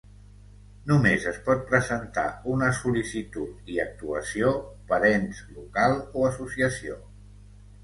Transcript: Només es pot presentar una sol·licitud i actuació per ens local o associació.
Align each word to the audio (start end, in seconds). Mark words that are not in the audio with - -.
Només 0.91 1.27
es 1.31 1.35
pot 1.49 1.61
presentar 1.73 2.23
una 2.55 2.71
sol·licitud 2.79 3.69
i 3.75 3.79
actuació 3.85 4.55
per 4.89 5.01
ens 5.13 5.45
local 5.61 5.97
o 6.01 6.27
associació. 6.33 7.01